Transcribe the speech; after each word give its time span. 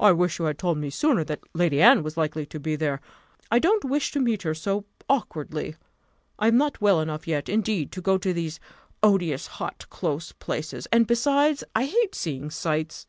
"I 0.00 0.12
wish 0.12 0.38
you 0.38 0.46
had 0.46 0.56
told 0.58 0.78
me 0.78 0.88
sooner 0.88 1.22
that 1.24 1.42
Lady 1.52 1.82
Anne 1.82 2.02
was 2.02 2.16
likely 2.16 2.46
to 2.46 2.58
be 2.58 2.74
there 2.74 3.02
I 3.50 3.58
don't 3.58 3.84
wish 3.84 4.10
to 4.12 4.18
meet 4.18 4.44
her 4.44 4.54
so 4.54 4.86
awkwardly: 5.10 5.76
I 6.38 6.48
am 6.48 6.56
not 6.56 6.80
well 6.80 7.02
enough 7.02 7.28
yet, 7.28 7.46
indeed, 7.46 7.92
to 7.92 8.00
go 8.00 8.16
to 8.16 8.32
these 8.32 8.58
odious, 9.02 9.46
hot, 9.46 9.84
close 9.90 10.32
places; 10.32 10.86
and, 10.90 11.06
besides, 11.06 11.62
I 11.74 11.84
hate 11.84 12.14
seeing 12.14 12.50
sights." 12.50 13.06